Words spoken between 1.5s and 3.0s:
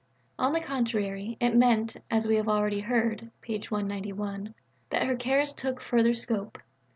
meant, as we have already